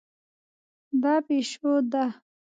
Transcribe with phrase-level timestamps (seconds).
[1.01, 2.05] دا پیشو ده